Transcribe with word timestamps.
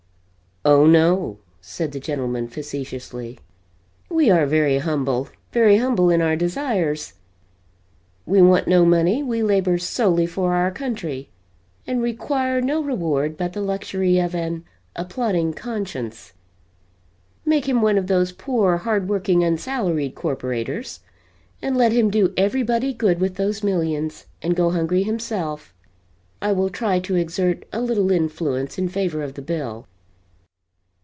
"Oh, 0.63 0.85
no," 0.85 1.39
said 1.59 1.91
the 1.91 1.99
gentleman, 1.99 2.47
facetiously, 2.47 3.39
"we 4.09 4.29
are 4.29 4.45
very 4.45 4.77
humble, 4.77 5.27
very 5.51 5.77
humble 5.77 6.11
in 6.11 6.21
our 6.21 6.35
desires; 6.35 7.13
we 8.27 8.43
want 8.43 8.67
no 8.67 8.85
money; 8.85 9.23
we 9.23 9.41
labor 9.41 9.79
solely, 9.79 10.27
for 10.27 10.53
our 10.53 10.69
country 10.69 11.29
and 11.87 11.99
require 11.99 12.61
no 12.61 12.79
reward 12.79 13.37
but 13.37 13.53
the 13.53 13.61
luxury 13.61 14.19
of 14.19 14.35
an 14.35 14.63
applauding 14.95 15.51
conscience. 15.51 16.31
Make 17.43 17.67
him 17.67 17.81
one 17.81 17.97
of 17.97 18.05
those 18.05 18.31
poor 18.31 18.77
hard 18.77 19.09
working 19.09 19.43
unsalaried 19.43 20.13
corporators 20.13 20.99
and 21.63 21.75
let 21.75 21.91
him 21.91 22.11
do 22.11 22.35
every 22.37 22.61
body 22.61 22.93
good 22.93 23.19
with 23.19 23.33
those 23.33 23.63
millions 23.63 24.27
and 24.43 24.55
go 24.55 24.69
hungry 24.69 25.01
himself! 25.01 25.73
I 26.39 26.51
will 26.51 26.69
try 26.69 26.99
to 26.99 27.15
exert 27.15 27.65
a 27.73 27.81
little 27.81 28.11
influence 28.11 28.77
in 28.77 28.89
favor 28.89 29.23
of 29.23 29.33
the 29.33 29.41
bill." 29.41 29.87